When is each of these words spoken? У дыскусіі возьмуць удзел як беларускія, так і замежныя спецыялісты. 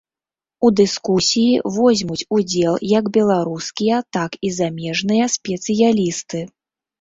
У 0.67 0.69
дыскусіі 0.77 1.59
возьмуць 1.75 2.25
удзел 2.37 2.73
як 2.93 3.05
беларускія, 3.19 4.01
так 4.19 4.39
і 4.51 4.53
замежныя 4.57 5.29
спецыялісты. 5.37 6.43